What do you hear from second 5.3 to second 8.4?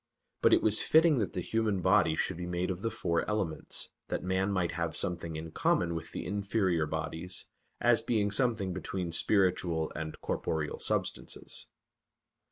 in common with the inferior bodies, as being